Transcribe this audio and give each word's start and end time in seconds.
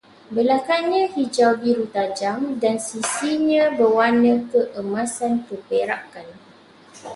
Belakangnya 0.35 1.03
hijau-biru 1.15 1.85
tajam, 1.95 2.39
dan 2.61 2.75
sisinya 2.87 3.63
berwarna 3.77 4.33
keemasan-keperakan 4.51 6.25